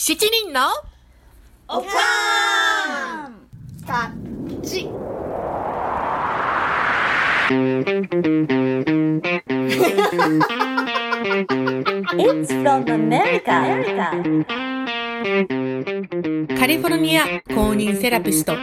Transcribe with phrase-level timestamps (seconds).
[0.00, 0.60] 七人の
[1.66, 3.34] おかーん
[3.84, 4.12] た
[4.64, 4.88] ち。
[12.16, 13.42] It's from America.
[13.50, 14.46] America.
[16.56, 18.54] カリフォルニア公認セラピスト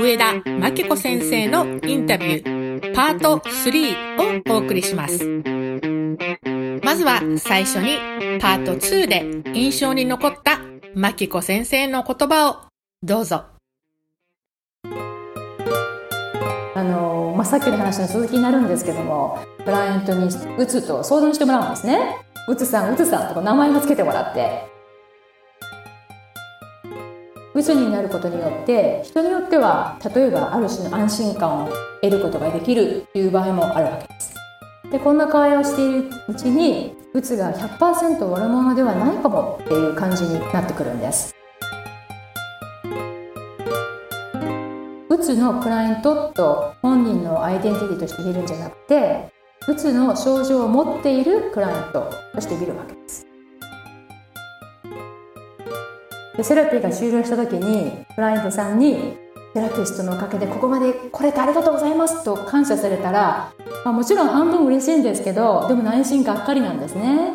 [0.00, 5.42] 上田真紀子先生のインタビューパート3をお送りします。
[6.84, 7.98] まずは最初に
[8.40, 10.53] パート2で印象に残った
[10.96, 12.56] 真紀子先生の言葉を
[13.02, 13.46] どうぞ。
[16.76, 22.16] あのまあ、さっきの話の続きになるんですけどもクライアントにうつと相談してもらうんですね。
[22.46, 24.68] うつさんうつさんとか名前もつけてもらって。
[27.54, 31.72] うつになることによって人によっては例えばある種の安心感を
[32.02, 34.33] 得ることができるという場合もあるわけです。
[34.94, 41.34] でこんな会話をしているうちにうつが100%悪者ではないかもっていう感じになってくるんです。
[45.08, 49.32] うつのクライアントと本人のアイデンティティとして見るんじゃなくて
[49.66, 53.26] うつの症状を持っているクライアントとして見るわけです。
[56.36, 59.16] でセラピーが終了した時にクライアントさんに
[59.54, 63.52] セラピストのおかげでここまで来れてありがとうございますと感謝されたら、
[63.84, 67.32] まあ、もちろん半分嬉しいんですけどでも内心がっかりなんですね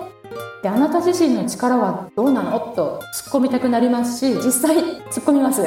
[0.61, 5.63] であなた自身の力はどうなのと突っ込みたくなりますし実際突っ込みます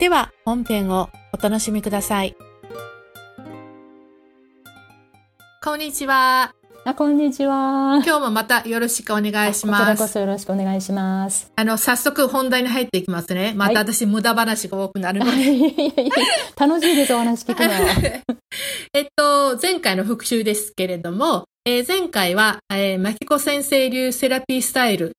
[0.00, 2.34] では本編をお楽しみください。
[5.62, 6.57] こんにちは。
[6.88, 10.02] あこんにちは今日もまたよろしくお願いしこちらます。
[10.04, 11.52] こそよろしくお願いします。
[11.54, 13.52] あの、早速本題に入っていきますね。
[13.54, 15.84] また私無駄話が多くなるので。
[16.56, 17.74] 楽しいです、お話聞くの。
[18.94, 25.12] えっと、前回の復習ですけれども、えー前回は、えー、マキコ先生流セラピースタイル、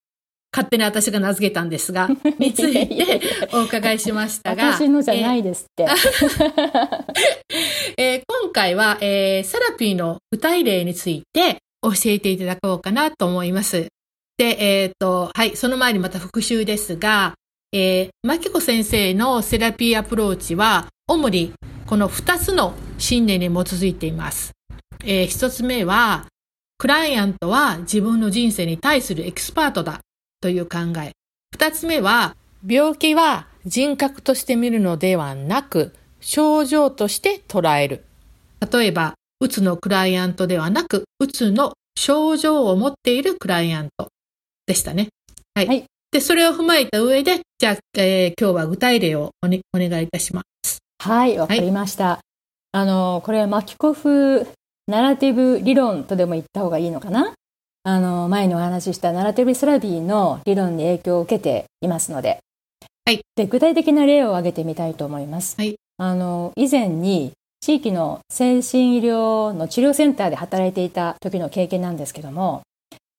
[0.52, 2.10] 勝手に私が名付けたんですが、
[2.40, 3.22] について
[3.54, 5.86] お伺いしましたが、私のじゃないですって。
[7.98, 13.88] えー今回は、えーセラピーの具体例について教えていただこうかなと思います。
[14.38, 17.36] で、えっ、と、はい、その前にまた復習ですが、
[17.72, 21.54] えー、マキコ先生のセラピーアプローチは、主に
[21.86, 24.52] この2つの信念に基づいています。
[25.04, 26.26] えー1つ目は、
[26.80, 30.00] クライアントは自分の人生に対するエキスパートだ
[30.42, 31.12] という考え。
[31.56, 32.36] 2つ目は、
[32.68, 38.06] 病気は人格として見るのではなく、症状として捉える。
[38.72, 44.10] 例えば、うつのクライアントではなく、うつの症状を持っているクライアント
[44.66, 45.10] でしたね。
[45.56, 45.68] はい。
[45.68, 50.80] はいで、それを踏まえた上で、じゃあ、えー今日は具体例をお,、ね、お願いいたします。
[50.98, 52.20] はい、わかりました。
[52.72, 54.48] あの、これはマキコフ
[54.88, 57.34] ナラティブ理論とでも言った方がいいのかな？
[57.90, 62.38] あの、前にお話ししたナラティブセラピーの理論に影響を受けていますので。
[63.04, 63.22] はい。
[63.36, 65.56] で、具体的な例を挙げてみたいと思います。
[65.58, 65.76] はい。
[65.98, 72.62] あの、以前に地域の精神医療の治療センターで働いていた時の経験なんですけども、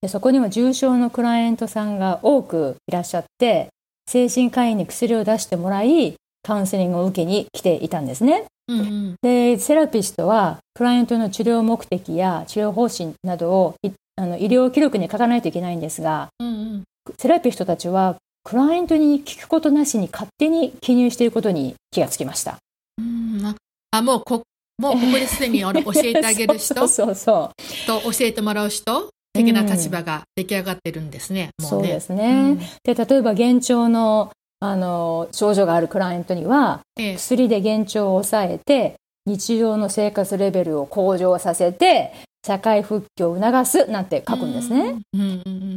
[0.02, 3.68] でそこには重症のクライアントさんが多くいらっしゃって、
[4.06, 6.14] 精神科医に薬を出してもらい、
[6.44, 8.44] カウンセリングを受けに来ていたんですね。
[8.68, 9.14] うんうん。
[9.20, 16.84] で、セラピストは、クライアントの治療目的や治療方針などをいあの医療記録に書かないといけないんですが、うんうん。
[17.18, 22.58] セラピストたちは、クライアントに聞くことなしに勝手に記入していることに気がつきました。
[22.98, 23.54] うんあ
[23.92, 24.42] あ、もうこ、
[24.78, 26.74] もうここですでに教えてあげる人？
[26.76, 27.86] そうそうそう。
[27.86, 29.08] と教えてもらう人？
[29.32, 31.50] 的な立場が出来上がってるんですね。
[31.60, 31.88] もそうね。
[31.88, 32.58] ですね。
[32.84, 34.32] で、例えば幻聴の
[34.62, 42.12] あの症状があるクライアントには、うんええ薬で幻聴を抑えて、日常の生活レベルを向上させて、
[42.46, 44.96] 社会復帰を促すなんて書くんですね。。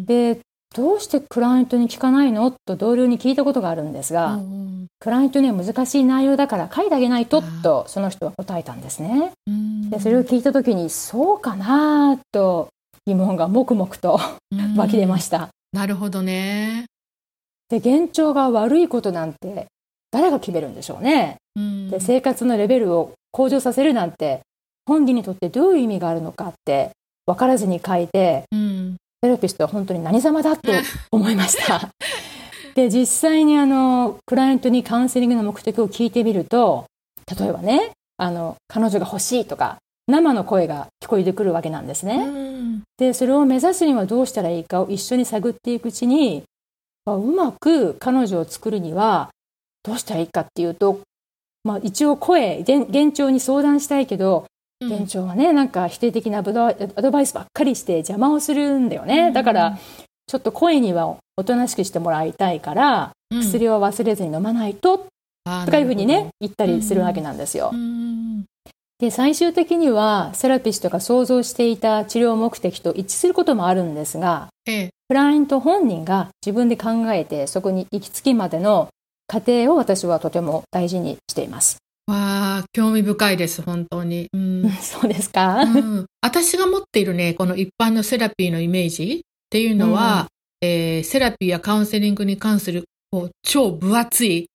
[0.05, 0.39] で、
[0.75, 3.93] どうしてクライアントに聞かないのと同僚に聞いたことがあるん。
[3.93, 4.87] ですが、うん。
[4.99, 8.81] クライアントには難しい内容だから書いてあげないととその人は答えたん。
[8.81, 9.33] ですね。
[9.89, 12.69] でそれを聞いた時にそうかなと
[13.05, 14.19] 疑問がもくもくと
[14.77, 15.49] 湧き出ました。
[15.73, 16.85] なるほどね。
[17.69, 19.33] で幻聴が悪いことなん。
[19.33, 19.67] て
[20.11, 20.75] 誰が決めるん。
[20.75, 21.35] でしょうね。
[21.91, 24.11] で生活のレベルを向上させるなん。
[24.11, 24.39] て
[24.85, 26.91] 本人にとってどういう意味があるのかって
[27.25, 30.71] 分からずに書いてうんセラピストは本当に何様だと
[31.11, 31.89] 思いました。
[32.75, 36.85] で実際にあのクライアントにカウンセリングの目的を聞いてみると
[37.39, 39.77] 例えばねあの彼女が欲しいとか
[40.07, 42.15] 生の声が聞こえてくるわけなんですね。
[42.17, 42.53] うん
[42.97, 46.43] でそれを目指すにはどうしたらいいかを一緒に探っていくうちに
[47.05, 49.29] まあうまく彼女を作るには
[49.83, 51.01] どうしたらいいかっていうと、
[51.63, 54.45] まあ、一応声幻幻聴に相談したいけど
[54.89, 56.53] 店長はね、なんか否定的なアド
[57.11, 59.31] バイスばっかりして邪魔をするんだよね。
[59.31, 59.77] だから、
[60.27, 65.07] ちょっと声にはおとなしくしてもらいたいから、うん薬を忘れずに飲まないと、と
[65.45, 67.71] かいうふうにね、言ったりするわけなんですよ
[68.99, 74.89] で、最終的には、セラピストが想像していた治療目的と一致することもあるんですが、ええ。
[75.09, 78.87] クライアント本人が自分で考えて、そこに行き着きまでの
[79.27, 81.82] 過程を私はとても大事にしています。
[82.07, 84.27] わあ、興味深いです、本当に。
[84.33, 84.69] うん。
[84.81, 86.05] そうですか、うん。
[86.21, 90.27] 私が持っているね、この一般のセラピーのイメージっていうのは、
[90.61, 94.47] えーセラピーやカウンセリングに関するこう超分厚い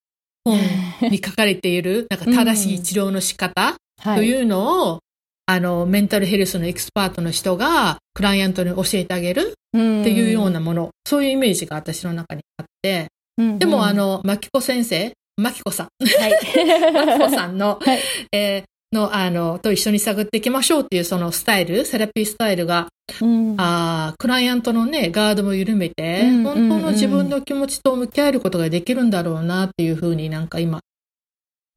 [0.45, 0.59] 本
[1.11, 4.17] に書かれている、なんか正しい治療の仕方はい。
[4.17, 5.01] というのを、
[5.47, 13.59] あの、メンタルヘルスのエキスパートの人がクライアントに教えてあげるっっていうようなもの、そういうイメージが私の中にあって、うん。
[13.59, 16.33] でも、うんあ、の、マキコ先生、マキコさん、はい。
[16.93, 17.99] マキコさんの、はい
[18.33, 22.89] えーの、あの、と一緒に探っていきましょうっていうそのスタイル、セラピースタイルが、
[23.21, 30.81] うんあークライアントのね、ガードも緩めて、うん本当の自分の気持ちと向き合えることができるんだろうなっていうふうになんか今、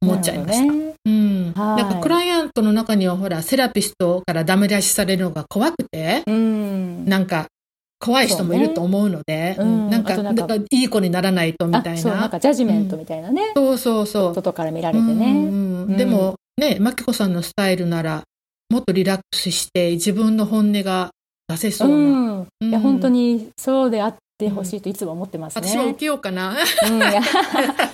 [0.02, 0.72] 思っちゃいました。
[1.04, 1.52] うん。
[1.54, 7.04] はいなんかクライアントの中にはほら、セラピストからダメ出しされるのが怖くて、うん。
[7.04, 7.46] なんか、
[8.02, 10.14] 怖い人もいると思うので、ねうんなんか、
[10.70, 12.30] いい子にならないとみたいあそう、なんな。
[12.30, 13.52] かジャジメントみたいなね。
[13.54, 14.34] そうそうそう。
[14.34, 15.26] 外から見られてね。
[15.26, 18.24] うんうんうんでもね、マキコさんのスタイルなら、
[18.70, 21.10] もっとリラックスして自分の本音が
[21.48, 21.94] 出せそうな。
[21.94, 22.48] うん。
[22.60, 25.68] うんいや、本当にそうであってほしいといつも思ってますね。
[25.68, 26.56] 私も受けようかな。
[26.88, 27.24] うん、いや やっ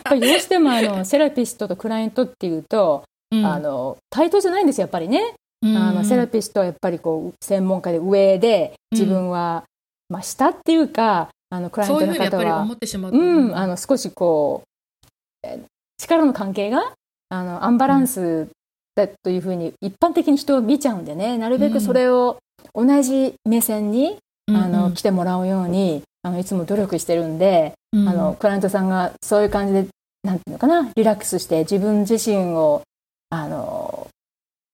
[0.04, 9.64] ぱりどうしてもあのセラピストとクライアントっていうと、うんあの対等じゃないんですよやっぱりね、うんあのセラピストはやっぱりこう専門家で上で自分は、
[10.08, 12.72] まあ、下っていうかあのクライアントの方はふ
[13.12, 15.60] うん、あの少しこうえ
[15.98, 16.92] 力の関係が
[17.30, 18.48] あのアンバランス
[18.94, 21.38] だというふうに一般的に人を見ちゃうんでね。
[21.38, 22.38] なるべくそれを
[22.74, 24.16] 同じ目線に、
[24.46, 24.56] うん。
[24.56, 28.08] あの来てもらうようにあのいつも努力してるんで、うん。
[28.08, 29.86] あのクライアントさんがそういう感じで
[30.22, 32.82] なんていうのかなリラックスして自分自身を
[33.30, 34.08] あの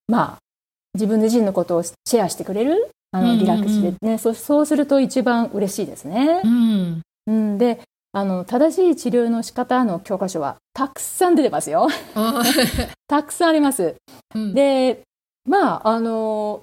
[0.09, 0.39] まあ
[0.95, 6.41] 自分自身のことをシェアしてくれるあうんうんうんのリラックスしてね、そうそうすると一番嬉しいですね。
[6.45, 7.03] うん。
[7.27, 7.81] うん、で
[8.13, 11.89] あの正しい治療の仕方の教科書はたくさん出てますよ。
[12.15, 12.43] あ
[13.09, 13.95] たくさんあります。
[14.35, 15.03] うんで
[15.49, 16.63] まああの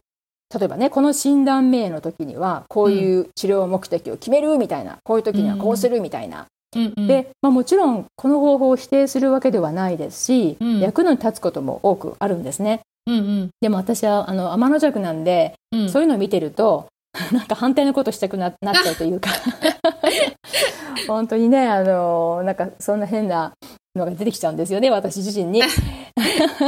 [0.54, 6.40] 例えばねこの診断名の時にはこういう治療目的を決めるみたいな、こういう時にはこうするみたいな。
[6.76, 12.82] うんうんで、まあ、もちろんこの方法を否定するわけではないですし、うん役に立つことも多くあるんですね。
[13.08, 13.50] うんうん。
[13.62, 15.90] でも私はあの天の弱なんで、うん。
[15.90, 16.88] そういうのを見てると
[17.32, 19.30] なんか反対のことしたくななっちゃうというか。
[21.08, 23.54] 本当にねあのなんかそんな変な
[23.96, 25.62] のが出てきちゃうんですよね私自身に。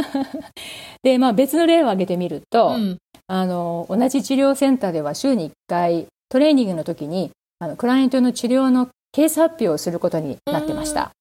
[1.04, 2.98] でまあ別の例を挙げてみると、うん。
[3.28, 11.12] あの同じ治療センターでは週に1回トレーニングの時にあのクライアントの治療のケース発表をすることになってました。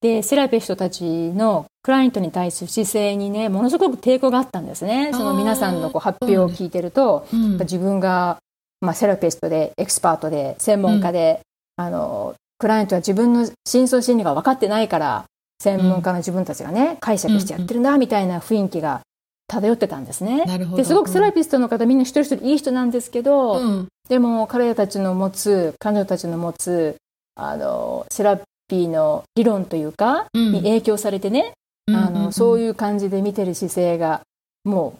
[0.00, 5.10] でセラピストたちのクライアントに対する姿勢にねものすごく抵抗があったんですね。
[5.14, 7.58] その皆さんのこう発表を聞いてると、うん。
[7.60, 8.36] 自分が、
[8.82, 11.40] まあ、セラピストでエキスパートで専門家で、
[11.76, 15.24] あのクライアントは自分の深層心理が分かってないから
[15.62, 19.00] 専門家の自分たちがね解釈してやってるなみたいな雰囲気が
[19.46, 20.44] 漂ってたんですね。
[20.44, 20.76] なるほど。
[20.76, 23.88] ですごくセラピストの方みんな一人一人いい人なんですけど、うん。
[24.10, 26.96] でも彼らたちの持つ彼女たちの持つ
[27.34, 28.36] あのセラ
[28.68, 30.52] ピーの理論というか、うん。
[30.52, 31.54] に影響されてね、
[31.96, 34.22] あのそういう感じで見てる姿勢が
[34.64, 34.94] も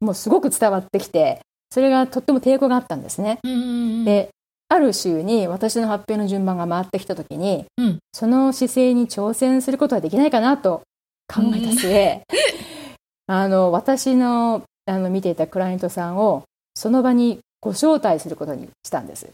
[0.00, 3.38] うもうすごく伝わってきてそれがとっても抵抗があったんですね。
[3.42, 4.28] うんうんうんで
[4.68, 10.82] ある週に私の発表の順番が回ってきた時に、うんその姿勢に挑戦することはできないかなと
[11.32, 12.22] 考えた末、
[13.26, 19.28] あの私のあの見ていたクライアントさんをその場にご招待することにしたんです。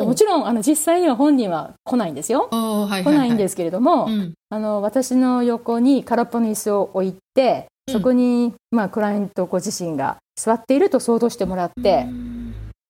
[0.00, 2.48] でもちろんあの実際には本人は来ないんですよ。
[2.50, 4.34] おーはいはい来ないんですすけれども、うん。
[4.48, 7.94] あの私の横に空っぽの椅子を置いてうん。
[7.94, 12.06] そこに、まあ、クライアントご自身が座っていると想像してもらって、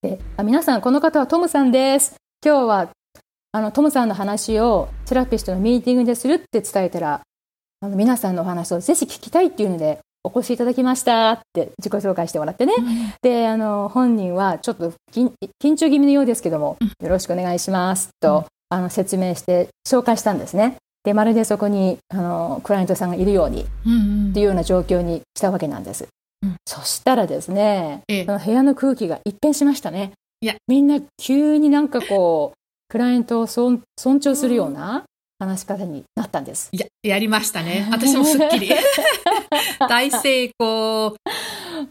[0.02, 2.16] であ皆さんこの方はトムさんです。
[2.44, 2.88] 今日は
[3.52, 7.20] あのトムさんの話をセラピストのミーティングでするって伝えたら
[7.80, 12.74] あの皆さんのお話をぜひ聞きたいっていうのでお越しいただきましたって自己紹介してもらってね、
[13.22, 20.76] であの本人はちょっと緊緊張気味のようですけども、よろしくお願いしますと、あの説明して紹介したんですね。
[21.02, 23.96] でまるでそこにあのクライアントさんがいるようにうんう
[24.28, 24.30] ん。
[24.30, 26.06] っていうような状況にしたわけなんです、
[26.42, 26.56] うん。
[26.66, 28.24] そしたらですねええ。
[28.26, 30.12] その部屋の空気が一変しましたね。
[30.42, 30.56] いや。
[30.68, 32.58] みんな急になんかこう
[32.90, 35.04] クライアントを尊尊重するような
[35.40, 37.88] 話し方になったんですや、やりましたね。
[37.90, 38.70] 私もすっきり。
[39.88, 41.16] 大成功。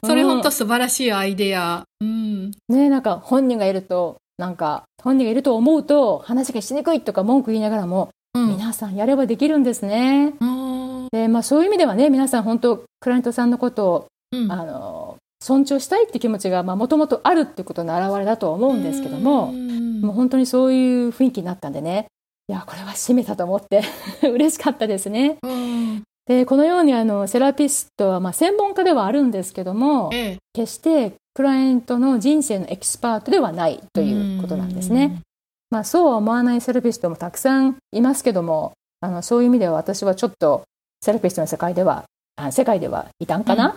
[0.06, 1.84] それ本当素晴らしいアイデア。
[2.00, 2.52] うん。
[2.70, 8.50] ねなんか本人がいると、なんか本人がいると思うと話がしにくいとか文句言いながらも、うん。
[8.50, 10.36] 皆さんやればできるんですね。
[10.40, 11.08] うん。
[11.12, 22.08] で、まあそういう意味ではね、皆さん本当クライアントさんのことを、うんあの、尊重したいって気持ちが、まあもともとあるってことの表れだと思うんですけども、うんもう本当にそういう雰囲気になったんでね、
[22.50, 23.84] いや、これは締めたと思って
[24.28, 25.38] 嬉しかったですね。
[25.44, 26.04] うん。
[26.26, 30.38] で、このようにあの、セラピストは、まあ専門家ではあるんですけども、ええ。
[30.54, 35.22] 決してクライアントの人生のエキスパートではないということなんですね。
[35.70, 40.64] まあそうは思わないセラピストもたくさんいますけども、あのそういう意味では私はちょっと
[41.02, 43.76] セラピストの世界では、あ世界ではいたんかな、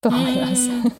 [0.00, 0.70] と思います。
[0.70, 0.92] うん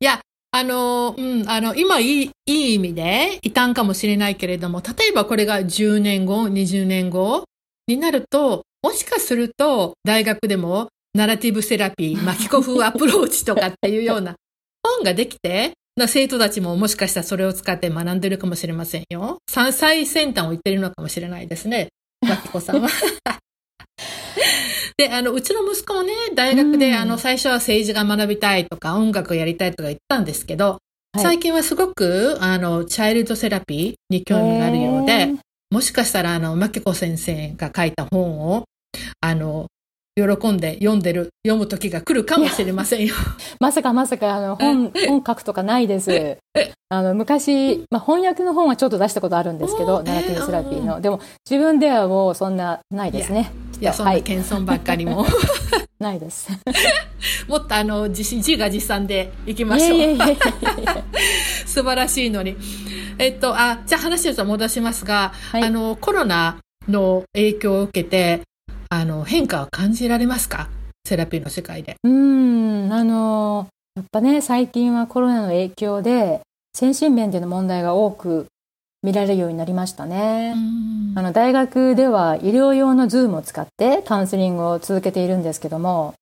[0.00, 0.20] いや、
[0.54, 7.42] あの、うん、あの、今いい、いい意味でいたんかもしれないけれども、例えばこれが10年後、20年後
[7.88, 14.36] になると、もしかすると大学でもナラティブセラピー、マキコ風アプローチとかっていうような
[14.84, 19.38] 本ができて、な生徒たちももしかしたらそれを使って学んでるかもしれませんよ。
[19.50, 21.88] 3歳先端を言ってるのかもしれないですね。
[22.20, 22.88] マキコさんは。
[24.96, 30.78] で、あの、うちの息子もね、大学で、うんあの、最初は政治が学びたいとか、音楽をやりたいとか言ったんですけど、はい
[31.16, 35.28] 最近はすごく、あの、チャイルドセラピーに興味があるようで、
[35.70, 38.64] もしかしたら、あの、マキコ先生が書いた本を、
[39.20, 39.68] あの、
[40.16, 43.14] 喜んで読んでる、読む時が来るかもしれませんよ。
[43.60, 46.38] まさかまさかあの本、本書くとかないです。
[46.88, 51.00] あの昔、まあ、翻訳の本はちょっと出したことあるんですけど、おーナラティブセラピーの。
[51.00, 53.50] でも自分ではもうそんなないですね。
[53.84, 55.26] いや、そんはない謙遜ばっかりも。
[56.00, 56.48] ないです。
[57.46, 60.16] もっとあの、自信、自画自賛でいきましょう。
[61.66, 62.56] 素晴らしいのに。
[63.18, 66.56] えっと、あ、じゃあ話を戻しますが、はいあの、コロナ
[66.88, 68.40] の影響を受けて、
[68.88, 70.70] あの、変化は感じられますか？
[71.06, 71.96] セラピーの世界で。
[72.02, 76.40] うーん、あの、やっぱね、最近はコロナの影響で、
[76.74, 78.46] 精神面での問題が多く
[79.04, 80.54] 見られるようになりましたね。
[81.14, 86.14] あの、大学では医療用のズームを使ってカウンセリングを続けているんですけども、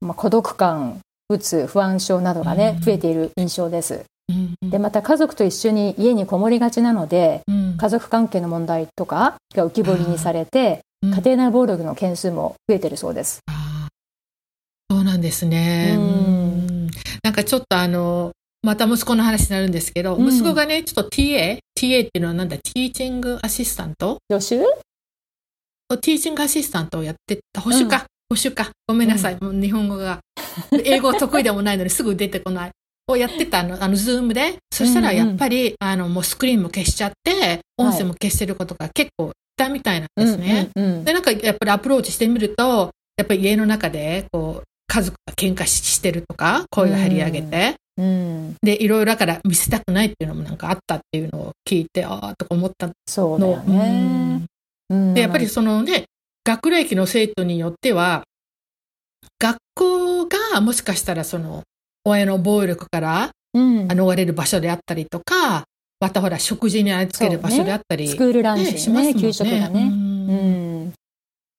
[0.00, 4.04] まあ、孤独感、うつ、不安症などがねうん、増えている印象です。
[4.30, 13.40] うんで、また家族と一緒に家にこもりがちなので、うん家族関係の問題とかが浮き彫りにされて、うん家庭内暴力の件数も増えてるそうです。
[14.90, 15.98] そうなんですね。
[17.22, 18.32] なんかちょっとあの、
[18.62, 20.28] また息子の話になるんですけど、うん。
[20.28, 24.60] 息子がね、ちょっと TA、TA っていうのはなんだ、ティーチングアシスタント予習
[26.00, 28.70] ティーチングアシスタントをやってた、助手か、助手か。
[28.86, 30.20] ごめんなさい、もう日本語が。
[30.84, 32.70] 英語得意でもないのにすぐ出てこない。
[33.08, 34.58] をやってたの、あの、ズームで。
[34.72, 40.70] そしたらやっぱり、あの、もうスクリーンも消しちゃって、音声も消してることが結構いたみたいなんですね。
[40.76, 41.04] うんうんうん。
[41.04, 52.92] で、なんかやっぱりアプローチしてみると、やっぱり家の中で、こう、家族が喧嘩ししてるとか、声を張り上げて、うん、で、いろいろだから見せたくないっていうのもなんかあったっていうのを聞いて、ああ、とか思ったの。
[53.08, 54.44] そうだよね。
[54.90, 55.14] うん。
[55.14, 56.04] で、やっぱりそのね、
[56.44, 58.24] 学歴の生徒によっては、
[59.38, 61.62] 学校がもしかしたらその、
[62.04, 63.86] 親の暴力からうん。
[63.88, 65.64] 逃れる場所であったりとか、
[66.00, 69.82] またほら、食事にありつける場所であったり、スクールランチねしますもん給食がね。
[69.82, 70.92] ううんん、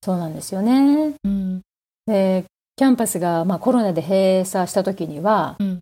[0.03, 1.15] そうなんですよね。
[1.23, 1.61] うん。
[2.05, 5.79] で、キャンパスが、まあ、コロナで閉鎖した時には、うん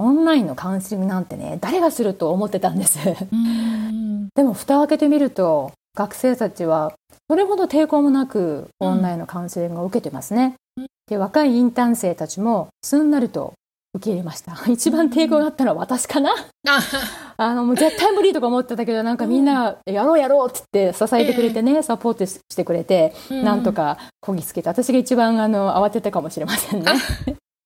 [0.00, 2.98] オンラインのカウンセリングなんてね、誰がすると思ってたんです。
[3.32, 6.94] うんでも、蓋を開けてみると、学生たちは、
[7.30, 10.86] それほど抵抗もなく、うんオンラインのカウンセリングを受けてますねうん。
[11.06, 13.52] で、若いインターン生たちも、すんなりと
[13.94, 14.54] 受け入れました。
[14.70, 16.30] 一番抵抗があったのは私かな。
[16.68, 16.80] あ
[17.36, 23.74] あの、もう絶対無理とか思ってたけど、なんかみんな、やろうやろうって言って支えてくれてね、サポートしてくれて、なんと。
[23.74, 26.92] かこぎつけて、私が一番あの、慌てたかもしれませんね。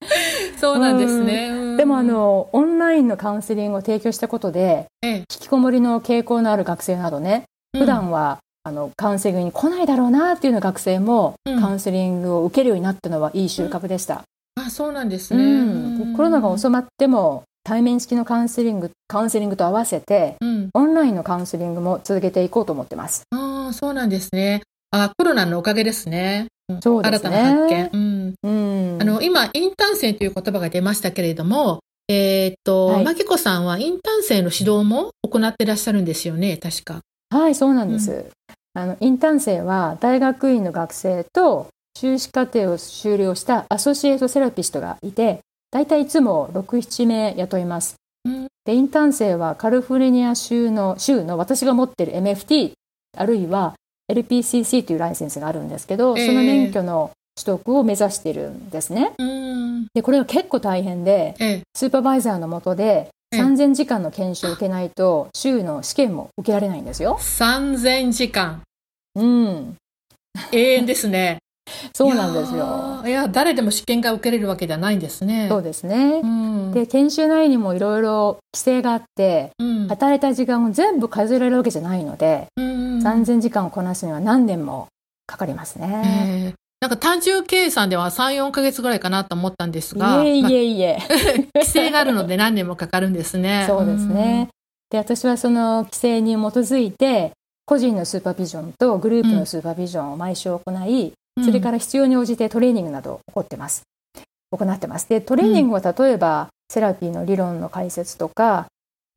[0.58, 1.76] そうなんですね。
[1.76, 5.16] でもあ、の、オンラインのカウンセリングを提供したことで、ええ。
[5.18, 7.44] 引きこもりの傾向のある学生などね、
[7.76, 11.61] 普段は、あの、カウンセリングに来ないだろうなっていうような学生も、うん。
[11.61, 14.23] カウンセリングを受けるようになったのはいい収穫でした。
[14.68, 15.44] あ、そうなんですうね。
[15.44, 20.70] んでコロナが収まっても、対面式のカウンセリング、カウンセリングと合わせて、うん。
[20.72, 23.22] オンラインのカウンセリングも続けていこうと思ってます。
[23.30, 24.62] ああ、そうなんですね。
[24.90, 26.46] あ、コロナのおかげですね。
[26.72, 27.90] んそうですね新たな発見。
[27.92, 28.34] うん。
[28.42, 28.48] う
[28.98, 29.02] ん。
[29.02, 37.00] あの、今、インターン生という言葉が出ましたけれども、えーっと、はいマキコさんはインターン生の指導も行ってらっしゃるんですよね、確か。
[37.30, 38.30] はい、そうなんです。
[38.72, 41.68] あの、インターン生は大学院の学生と
[41.99, 45.40] 修士課程を修了したアソシエイトセラピストがいて、
[45.73, 47.97] 大体いつも6、7名雇います。
[48.25, 52.73] うんで、インターン生はカリフォルニア州の、州の私が持ってる MFT、
[53.17, 53.75] あるいは
[54.12, 59.14] LPCC というライセンスがあるんですけど、ええその免許の取得を目指しているんですね。
[59.19, 59.87] うん。
[59.93, 61.62] で、これは結構大変で、ええ。
[61.75, 67.19] スーパーバイザーの下でええ3000時間の研修を受けないと、州の試験も受けられないんですよ。
[67.21, 68.62] 3000時間。
[69.17, 69.76] うん。
[70.52, 71.38] 永遠ですね。
[71.92, 73.02] そうなんですよ。
[73.06, 75.48] いや誰でも試験が受けれるわけではないんですね。
[75.48, 76.26] そうですねう。
[76.26, 76.72] ん。
[76.72, 82.98] で、研修内にもいろいろ規制があって、うん、働いた時間を全部数えられるわけじゃないので、うん。
[82.98, 84.88] 3000時間をこなすには何年も
[85.26, 86.02] かかりますね。
[86.04, 90.98] ええなんか単純計算では3、4ヶ月ぐらいかなと思ったんですが、いえまあいえいえ。
[91.54, 93.64] 規制があるので何年もかかるんですね。
[93.66, 94.48] そうですね。
[94.90, 97.32] で、私はその規制に基づいて、
[97.66, 101.12] 個人のスーパービジョンとグループのスーパービジョンを毎週行い、うん。
[101.45, 103.83] それから必要に応じてトレーニングなどを行ってます。
[104.50, 105.09] 行ってます。
[105.09, 108.66] で、トレーニングは例えば、セラピーの理論の解説とか、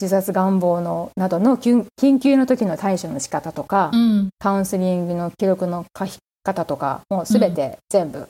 [0.01, 4.29] 自殺願望のなどの緊緊急の時の対処の仕方とか、うん。
[4.39, 8.27] カウンセリングの記録の書き方とか、もうすべて全部。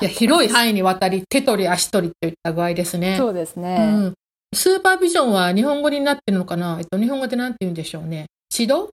[0.00, 3.16] いや、広い範囲にわたり、手取り足取りといった具合ですね。
[3.16, 3.76] そうですね。
[3.94, 4.14] うん。
[4.52, 6.76] スーパービジョンは日本語になってるのかな？
[6.80, 8.26] えっと、日本語でなんて言うんでしょうね。
[8.56, 8.88] 指導？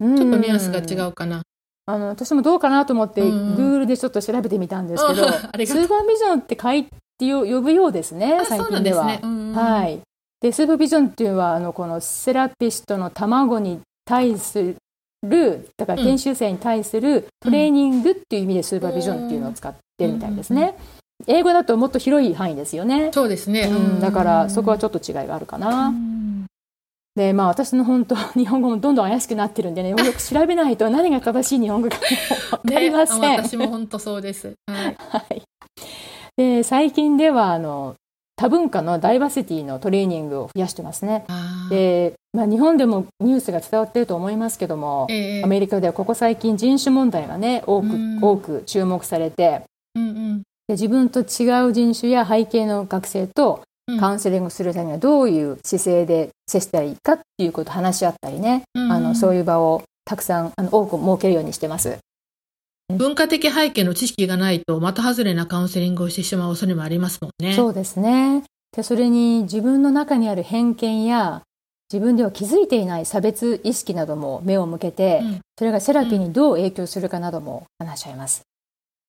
[0.00, 1.42] うんちょっとニュアンスが違うかな。
[1.86, 6.86] あの私もどうかなと思って、うん Google でちょっと調べてみたんですけど、 うんスーパービジョンって書い
[7.18, 9.04] てよ呼ぶようですね、あ最近ですは。
[9.04, 10.00] はい。
[10.40, 14.74] で、スーパービジョンっていうのは、あの、このセラピストの卵に対す
[15.22, 20.76] る、だからうん研修生に対するトレーニングっていう意味でスーパービジョンっていうのを使ってるみたいですね。
[21.26, 23.10] 英語だともっと広い範囲ですよね。
[23.12, 23.70] そうですね。
[23.72, 25.94] うん、だからそこはちょっと違いがあるかとな。
[27.16, 31.96] で、まあ私の本当、 日本語もどんどん怪しくなってるんでね、よく調べないと何が正しい日本語か
[32.52, 33.20] わかりません。
[33.20, 34.52] 私も本当そうです。
[34.66, 34.96] はい。
[34.98, 35.42] はい。
[36.36, 37.94] で、最近では、あの、
[38.36, 41.24] 多文化のダイバーシティのトレーニングを増やしてますね。
[41.70, 49.62] で、まあ、日本でもニュースが伝わっていると思いますけども、ええアメリカではここ最近人種問題がね、多く、うん多く注目されて
[49.94, 53.62] うんうんで、自分と違う人種や背景の学生とうん
[54.00, 61.98] カウンセリングするためにはどういう姿勢で接したらいいかっていうことを話し合ったりね、うんあの、そういう場をたくさん、あの、多く設けるようにしてます。
[62.92, 67.54] 文化的背景の知識がないと、的外れなカウンセリングをしてしまう恐れもありますもんね。
[67.54, 68.42] そうですね。
[68.76, 71.42] で、それに自分の中にある偏見や、
[71.92, 78.42] 自分では気づいていない差別意識なども目を向けて、うんそれがセラピーにどう影響するかなども話し合います。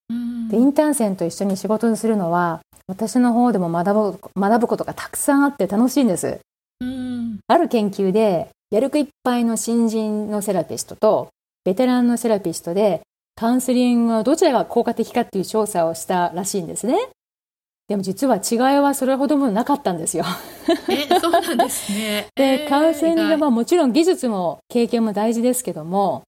[0.10, 6.40] うんで、インターン生と一緒に仕事をするのは、私の方でも学ぶ、学ぶことがたくさんあって楽しいんです。
[6.82, 11.30] うんある研究で、やる気いっぱいの新人のセラピストと、
[11.64, 13.02] ベテランのセラピストで、
[13.36, 16.98] カウンセリングはどちらが効果的かっていう調査をしたらしいんですね。
[17.88, 20.26] でも実は違いはそれほどもなかったんですよ。
[20.90, 22.28] え、そうなんですね。
[22.36, 26.24] で、カウンセリングはもちろん技術も経験も大事ですけども、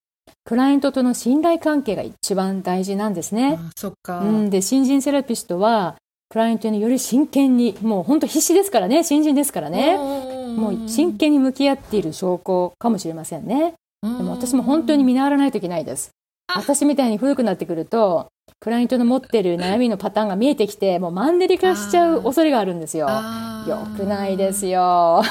[0.48, 3.60] クライアントとの信頼関係が一番大事なんですね。
[3.76, 4.22] そっか。
[4.22, 5.98] うん、で、新人セラピストは、
[6.30, 9.98] クライアントにより真剣に、もう本当必死ですからね、新人ですからね。
[9.98, 13.74] もう真剣に向き合っている証拠かもしれませんね。
[14.02, 16.12] ででも私も本当に見習わないといけないです。
[16.56, 23.08] 私みたいに古くなってくると、クライアントの持ってる悩みのパターンが見えてきて、もうマンネリ化しちゃう恐れがあるんですよ。
[23.68, 25.22] よくないですよ。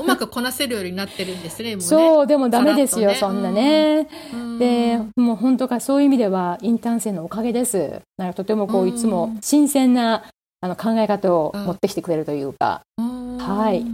[0.00, 1.82] うまくこなせるようになってるんですね、もうね。
[1.82, 4.08] そう、でもダメですよ、ねそんなね。
[4.32, 8.00] うんで、もう本当か、そういう意味では、インターン生のおかげです。
[8.16, 10.24] なんかとてもこういつも新鮮な
[10.60, 12.82] あの考え方を持ってきてくれるというか。
[12.98, 13.84] うんはい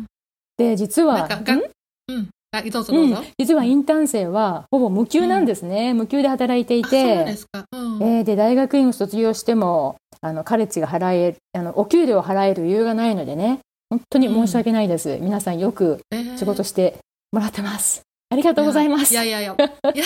[0.58, 2.28] で、実は、なんん。
[2.58, 5.94] あ、どうぞうんどうぞ。、実はインターン生はほぼ無給なんですね。
[5.94, 7.64] 無給で働いていて、すか。
[7.72, 8.02] うん。
[8.02, 15.18] えーで、大学院を卒業しても、あの、カレッジが払え、あの、お給料を払える理由がないのでね、本当に申し訳ないです。
[15.20, 16.96] 皆さんよくえー仕事して
[17.32, 18.02] もらってます。
[18.28, 19.12] ありがとうございます。
[19.12, 19.54] いやいやいや。
[19.54, 20.04] いや、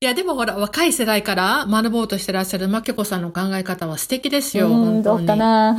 [0.00, 4.68] いやでもほら、若い世代から学ぼうとしてらっしゃるマキコさんの考え方は素敵ですよ。
[4.68, 5.76] うん、本当にどうかな。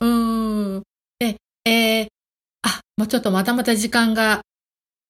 [0.00, 0.82] うん。
[1.18, 2.06] で、えー
[2.62, 4.40] あ、もうちょっとまたまた時間が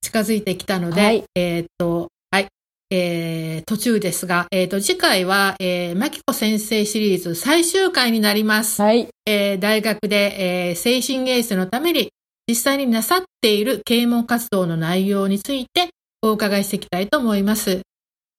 [0.01, 2.49] 近づいてきたので、はいえーっと、はい。
[2.91, 8.81] えー、途中ですが、えーっと、次回は、えー、マキコ先生シリーズ最終回になります。
[8.81, 9.09] はい。
[9.27, 12.11] えー大学で、えー精神衛生のために
[12.47, 15.91] 実際になさっている啓蒙活動の内容について
[16.23, 17.83] お伺いしていきたいと思います。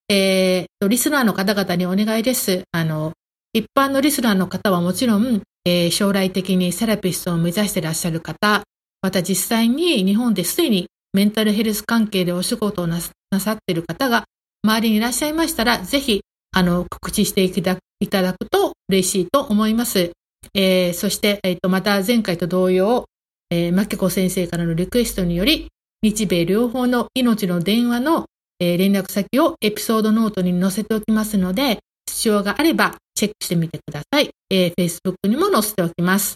[0.09, 2.63] えーと、リスナーの方々にお願いです。
[2.71, 3.13] あの、
[3.53, 8.63] 一般のリスナーの方はもちろん、えー将来的にセラピストを目指していらっしゃる方、
[9.03, 14.25] また実際に日本ですでにメンタルヘルス関係でお仕事をなさなさっている方が
[14.63, 20.11] 周りにいらっしゃいましたら、ぜひ、あの、告知していただくと嬉しいと思います。
[20.53, 23.05] えーそして、えっ、と、また前回と同様、
[23.49, 25.67] えー、マキコ先生からのリクエストにより、
[26.01, 28.25] 日米両方の命の電話の、
[28.59, 34.29] えー連絡先をエピソードノートに載せておきますので、必要があればチェックしてみてください。
[34.49, 36.35] えー、Facebook にも載せておきます。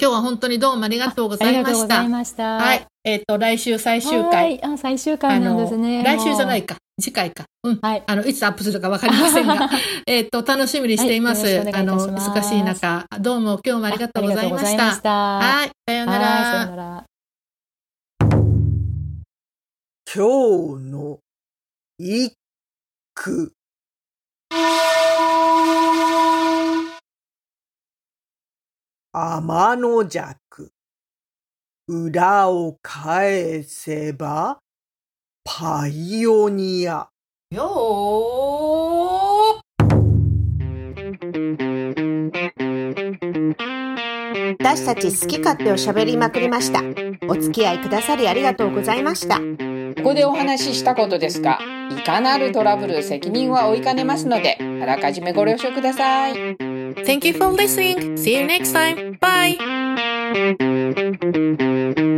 [0.00, 1.96] 今日は本当にどうもありがとうございまありがとうごした。
[1.96, 2.56] ざいました。
[2.56, 2.89] はい。
[3.02, 4.56] えっ、と、来週最終は回。
[4.56, 4.62] い。
[4.62, 6.02] あ、最終回なんですね。
[6.02, 6.74] 来週じゃないか。
[6.74, 6.80] か。
[7.00, 7.46] 次回か。
[7.64, 7.78] うん。
[7.80, 8.02] はい。
[8.06, 9.70] あの、いつアップするかわかりませんが、
[10.06, 11.44] えっと、楽しみにしています。
[11.44, 15.10] はいよろしくおあの、願いいたします忙しい中、どうも今日もありがとうございましあありがとうございましたた。
[15.10, 15.70] はい。
[15.86, 16.26] さようなら。
[16.26, 17.04] はい、さようなら。
[20.12, 21.18] 今日の
[21.98, 22.34] 一
[23.14, 23.54] 句。
[29.12, 30.72] 天の弱。
[31.92, 34.58] 裏を返せば、
[35.42, 37.08] パイオニア。
[37.50, 39.60] よー
[44.60, 46.80] 私たち好き勝手を喋りまくりました。
[47.28, 49.38] お付き合いくださりありがとうございました。
[49.38, 51.58] ここでお話ししたことですが、
[51.90, 56.34] いかなるトラブル責任は負いかねますので、あらかじめご了承ください。
[56.34, 58.14] Thank you for listening.
[58.14, 59.18] See you next time.
[59.18, 59.79] Bye.
[60.32, 60.62] Thank
[61.98, 62.09] you.